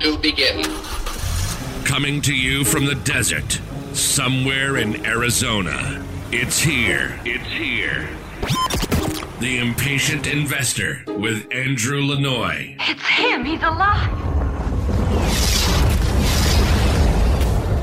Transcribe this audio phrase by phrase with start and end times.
[0.00, 0.62] to begin.
[1.84, 3.60] Coming to you from the desert,
[3.92, 6.04] somewhere in Arizona.
[6.30, 7.18] It's here.
[7.24, 8.08] It's here.
[9.40, 12.76] The Impatient Investor with Andrew Lanoie.
[12.80, 13.44] It's him.
[13.44, 14.28] He's alive.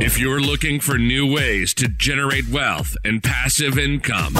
[0.00, 4.34] If you're looking for new ways to generate wealth and passive income,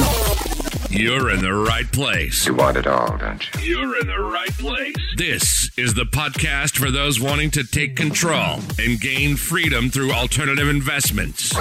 [0.91, 2.47] you're in the right place.
[2.47, 3.61] You want it all, don't you?
[3.79, 4.95] You're in the right place.
[5.17, 10.69] This is the podcast for those wanting to take control and gain freedom through alternative
[10.69, 11.53] investments.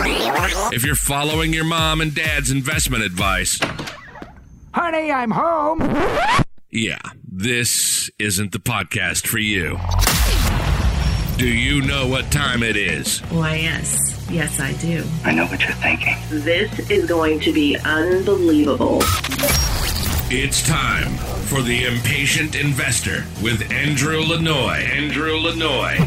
[0.73, 3.59] If you're following your mom and dad's investment advice,
[4.73, 5.79] Honey, I'm home.
[6.71, 6.99] yeah,
[7.31, 9.77] this isn't the podcast for you.
[11.37, 13.19] Do you know what time it is?
[13.29, 14.14] Why, yes.
[14.29, 15.03] Yes, I do.
[15.23, 16.15] I know what you're thinking.
[16.29, 18.99] This is going to be unbelievable.
[20.31, 21.11] It's time
[21.45, 24.83] for the Impatient Investor with Andrew Lanoie.
[24.89, 25.97] Andrew Lanoie.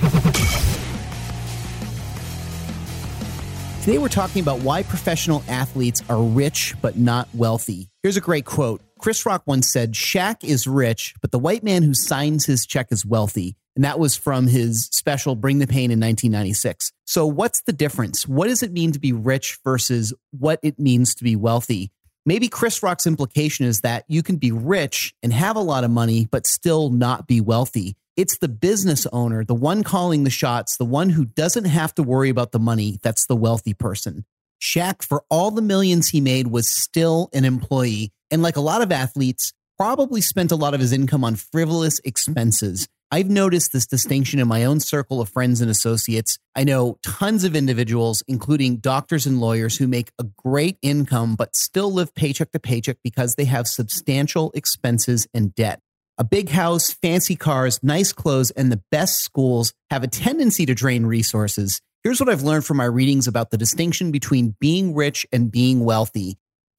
[3.82, 7.88] Today we're talking about why professional athletes are rich but not wealthy.
[8.02, 8.82] Here's a great quote.
[8.98, 12.88] Chris Rock once said, Shaq is rich, but the white man who signs his check
[12.90, 13.54] is wealthy.
[13.78, 16.90] And that was from his special Bring the Pain in 1996.
[17.04, 18.26] So, what's the difference?
[18.26, 21.92] What does it mean to be rich versus what it means to be wealthy?
[22.26, 25.92] Maybe Chris Rock's implication is that you can be rich and have a lot of
[25.92, 27.94] money, but still not be wealthy.
[28.16, 32.02] It's the business owner, the one calling the shots, the one who doesn't have to
[32.02, 32.98] worry about the money.
[33.04, 34.24] That's the wealthy person.
[34.60, 38.10] Shaq, for all the millions he made, was still an employee.
[38.28, 42.00] And like a lot of athletes, probably spent a lot of his income on frivolous
[42.00, 42.88] expenses.
[43.10, 46.38] I've noticed this distinction in my own circle of friends and associates.
[46.54, 51.56] I know tons of individuals, including doctors and lawyers, who make a great income but
[51.56, 55.80] still live paycheck to paycheck because they have substantial expenses and debt.
[56.18, 60.74] A big house, fancy cars, nice clothes, and the best schools have a tendency to
[60.74, 61.80] drain resources.
[62.04, 65.82] Here's what I've learned from my readings about the distinction between being rich and being
[65.82, 66.36] wealthy.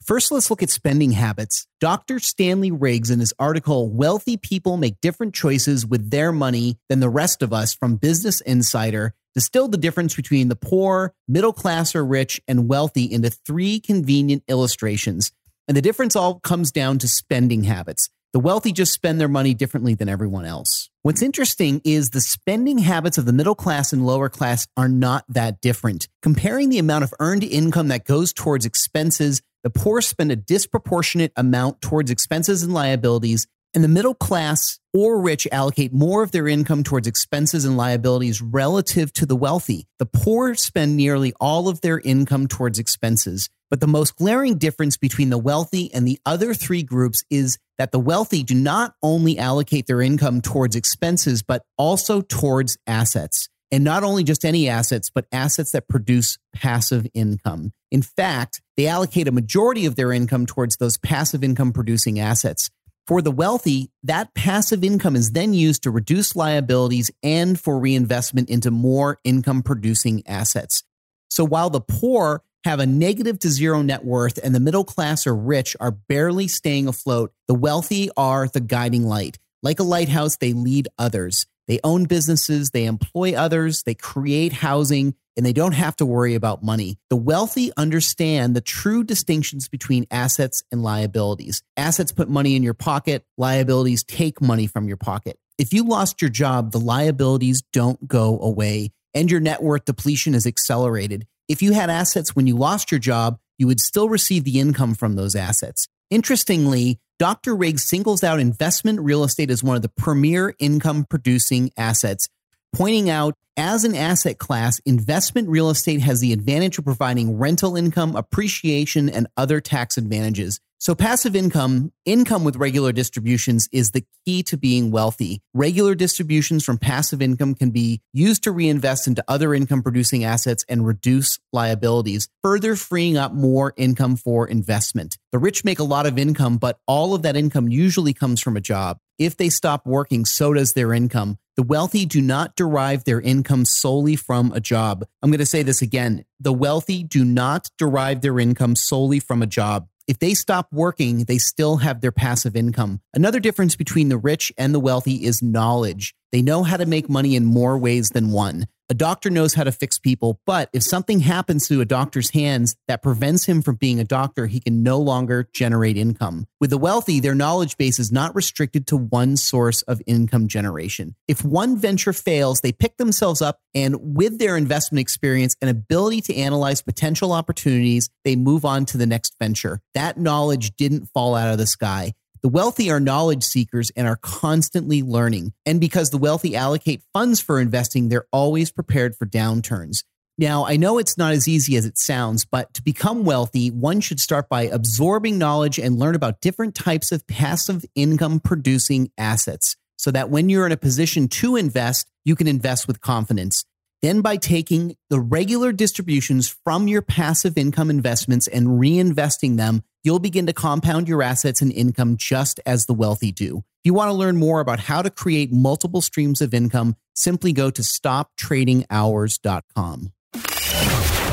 [0.10, 1.68] First, let's look at spending habits.
[1.80, 2.18] Dr.
[2.18, 7.12] Stanley Riggs, in his article, Wealthy People Make Different Choices with Their Money Than the
[7.12, 12.04] Rest of Us from Business Insider, distilled the difference between the poor, middle class, or
[12.04, 15.32] rich, and wealthy into three convenient illustrations.
[15.68, 18.10] And the difference all comes down to spending habits.
[18.34, 20.90] The wealthy just spend their money differently than everyone else.
[21.04, 25.24] What's interesting is the spending habits of the middle class and lower class are not
[25.30, 26.08] that different.
[26.22, 31.32] Comparing the amount of earned income that goes towards expenses, the poor spend a disproportionate
[31.36, 36.48] amount towards expenses and liabilities, and the middle class or rich allocate more of their
[36.48, 39.86] income towards expenses and liabilities relative to the wealthy.
[40.00, 43.50] The poor spend nearly all of their income towards expenses.
[43.70, 47.92] But the most glaring difference between the wealthy and the other three groups is that
[47.92, 53.48] the wealthy do not only allocate their income towards expenses, but also towards assets.
[53.72, 57.72] And not only just any assets, but assets that produce passive income.
[57.92, 62.70] In fact, they allocate a majority of their income towards those passive income producing assets.
[63.08, 68.50] For the wealthy, that passive income is then used to reduce liabilities and for reinvestment
[68.50, 70.84] into more income producing assets.
[71.32, 75.26] So while the poor have a negative to zero net worth and the middle class
[75.26, 79.40] or rich are barely staying afloat, the wealthy are the guiding light.
[79.64, 81.48] Like a lighthouse, they lead others.
[81.70, 86.34] They own businesses, they employ others, they create housing, and they don't have to worry
[86.34, 86.98] about money.
[87.12, 91.62] The wealthy understand the true distinctions between assets and liabilities.
[91.78, 95.38] Assets put money in your pocket, liabilities take money from your pocket.
[95.60, 100.34] If you lost your job, the liabilities don't go away, and your net worth depletion
[100.34, 101.28] is accelerated.
[101.48, 104.96] If you had assets when you lost your job, you would still receive the income
[104.96, 105.88] from those assets.
[106.10, 107.54] Interestingly, Dr.
[107.54, 112.30] Riggs singles out investment real estate as one of the premier income producing assets,
[112.74, 117.76] pointing out as an asset class, investment real estate has the advantage of providing rental
[117.76, 120.62] income, appreciation, and other tax advantages.
[120.82, 125.42] So, passive income, income with regular distributions, is the key to being wealthy.
[125.54, 130.64] Regular distributions from passive income can be used to reinvest into other income producing assets
[130.70, 135.18] and reduce liabilities, further freeing up more income for investment.
[135.34, 138.56] The rich make a lot of income, but all of that income usually comes from
[138.56, 139.00] a job.
[139.20, 141.40] If they stop working, so does their income.
[141.58, 145.06] The wealthy do not derive their income solely from a job.
[145.22, 146.24] I'm going to say this again.
[146.40, 149.90] The wealthy do not derive their income solely from a job.
[150.08, 153.02] If they stop working, they still have their passive income.
[153.14, 156.16] Another difference between the rich and the wealthy is knowledge.
[156.32, 158.68] They know how to make money in more ways than one.
[158.92, 162.76] A doctor knows how to fix people, but if something happens to a doctor's hands
[162.88, 166.48] that prevents him from being a doctor, he can no longer generate income.
[166.60, 171.16] With the wealthy, their knowledge base is not restricted to one source of income generation.
[171.28, 176.22] If one venture fails, they pick themselves up and with their investment experience and ability
[176.22, 179.82] to analyze potential opportunities, they move on to the next venture.
[179.94, 182.14] That knowledge didn't fall out of the sky.
[182.42, 185.54] The wealthy are knowledge seekers and are constantly learning.
[185.66, 190.04] And because the wealthy allocate funds for investing, they're always prepared for downturns.
[190.38, 194.00] Now, I know it's not as easy as it sounds, but to become wealthy, one
[194.00, 199.76] should start by absorbing knowledge and learn about different types of passive income producing assets
[199.98, 203.66] so that when you're in a position to invest, you can invest with confidence.
[204.02, 210.20] Then, by taking the regular distributions from your passive income investments and reinvesting them, you'll
[210.20, 213.58] begin to compound your assets and income just as the wealthy do.
[213.58, 217.54] If you want to learn more about how to create multiple streams of income, simply
[217.54, 220.12] go to stoptradinghours.com.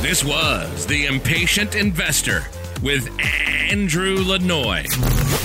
[0.02, 2.44] This was The Impatient Investor
[2.82, 3.08] with
[3.68, 4.84] Andrew Lanoie.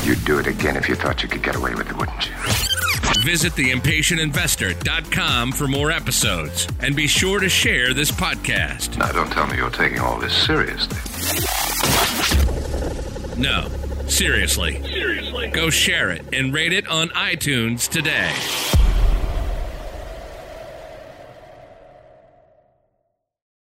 [0.05, 2.33] You'd do it again if you thought you could get away with it, wouldn't you?
[3.23, 8.97] Visit theimpatientinvestor.com for more episodes and be sure to share this podcast.
[8.97, 10.97] Now, don't tell me you're taking all this seriously.
[13.41, 13.67] No,
[14.05, 14.79] seriously.
[14.83, 15.47] Seriously.
[15.47, 18.31] Go share it and rate it on iTunes today.